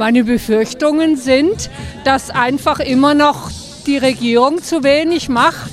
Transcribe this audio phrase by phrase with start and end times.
[0.00, 1.68] Meine Befürchtungen sind,
[2.04, 3.50] dass einfach immer noch
[3.84, 5.70] die Regierung zu wenig macht.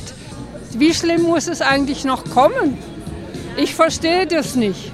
[0.73, 2.77] Wie schlimm muss es eigentlich noch kommen?
[3.55, 4.92] Ich verstehe das nicht.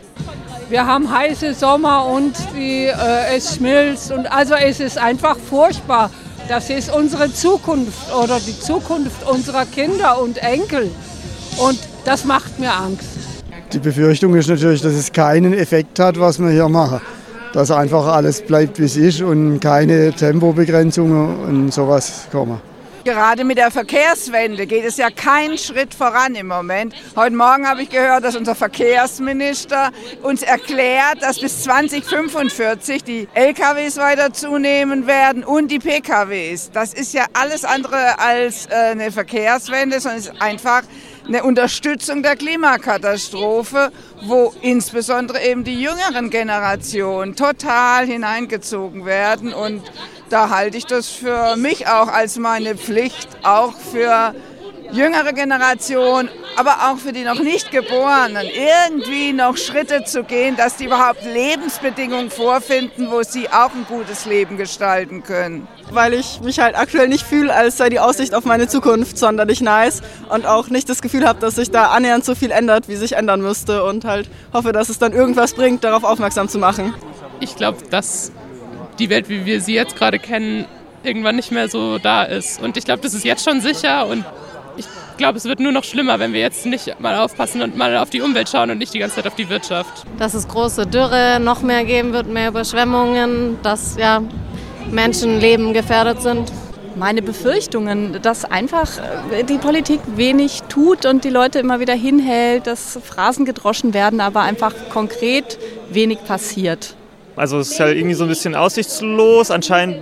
[0.69, 6.11] Wir haben heiße Sommer und die, äh, es schmilzt und also es ist einfach furchtbar.
[6.47, 10.91] Das ist unsere Zukunft oder die Zukunft unserer Kinder und Enkel
[11.57, 13.07] und das macht mir Angst.
[13.73, 17.01] Die Befürchtung ist natürlich, dass es keinen Effekt hat, was wir hier machen.
[17.53, 22.59] Dass einfach alles bleibt, wie es ist und keine Tempobegrenzungen und sowas kommen.
[23.03, 26.95] Gerade mit der Verkehrswende geht es ja keinen Schritt voran im Moment.
[27.17, 29.91] Heute Morgen habe ich gehört, dass unser Verkehrsminister
[30.21, 36.71] uns erklärt, dass bis 2045 die LKWs weiter zunehmen werden und die PKWs.
[36.71, 40.83] Das ist ja alles andere als äh, eine Verkehrswende, sondern es ist einfach
[41.27, 43.91] eine Unterstützung der Klimakatastrophe,
[44.23, 49.53] wo insbesondere eben die jüngeren Generationen total hineingezogen werden.
[49.53, 49.81] Und
[50.29, 54.35] da halte ich das für mich auch als meine Pflicht, auch für
[54.93, 60.77] jüngere Generation, aber auch für die noch nicht Geborenen, irgendwie noch Schritte zu gehen, dass
[60.77, 65.67] die überhaupt Lebensbedingungen vorfinden, wo sie auch ein gutes Leben gestalten können.
[65.91, 69.61] Weil ich mich halt aktuell nicht fühle, als sei die Aussicht auf meine Zukunft sonderlich
[69.61, 72.95] nice und auch nicht das Gefühl habe, dass sich da annähernd so viel ändert, wie
[72.95, 76.93] sich ändern müsste und halt hoffe, dass es dann irgendwas bringt, darauf aufmerksam zu machen.
[77.39, 78.31] Ich glaube, dass
[78.99, 80.65] die Welt, wie wir sie jetzt gerade kennen,
[81.03, 82.61] irgendwann nicht mehr so da ist.
[82.61, 84.23] Und ich glaube, das ist jetzt schon sicher und
[84.77, 84.85] ich
[85.17, 88.09] glaube, es wird nur noch schlimmer, wenn wir jetzt nicht mal aufpassen und mal auf
[88.09, 90.05] die Umwelt schauen und nicht die ganze Zeit auf die Wirtschaft.
[90.17, 94.21] Dass es große Dürre noch mehr geben wird, mehr Überschwemmungen, dass ja,
[94.91, 96.51] Menschenleben gefährdet sind.
[96.95, 98.87] Meine Befürchtungen, dass einfach
[99.31, 104.21] äh, die Politik wenig tut und die Leute immer wieder hinhält, dass Phrasen gedroschen werden,
[104.21, 105.57] aber einfach konkret
[105.89, 106.95] wenig passiert.
[107.35, 109.49] Also es ist halt irgendwie so ein bisschen aussichtslos.
[109.49, 109.97] Anscheinend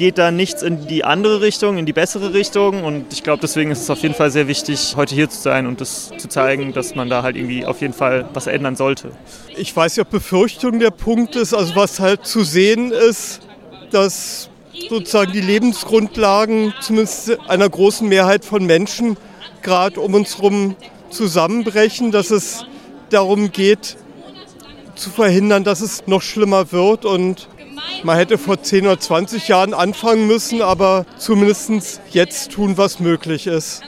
[0.00, 2.84] geht da nichts in die andere Richtung, in die bessere Richtung.
[2.84, 5.66] Und ich glaube, deswegen ist es auf jeden Fall sehr wichtig, heute hier zu sein
[5.66, 9.10] und das zu zeigen, dass man da halt irgendwie auf jeden Fall was ändern sollte.
[9.58, 13.40] Ich weiß nicht, ob Befürchtung der Punkt ist, also was halt zu sehen ist,
[13.90, 14.48] dass
[14.88, 19.18] sozusagen die Lebensgrundlagen zumindest einer großen Mehrheit von Menschen
[19.60, 20.76] gerade um uns herum
[21.10, 22.64] zusammenbrechen, dass es
[23.10, 23.98] darum geht,
[24.94, 27.04] zu verhindern, dass es noch schlimmer wird.
[27.04, 27.48] Und
[28.02, 33.46] man hätte vor 10 oder 20 Jahren anfangen müssen, aber zumindest jetzt tun, was möglich
[33.46, 33.82] ist.